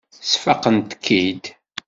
[0.31, 1.43] Sfaqent-k-id.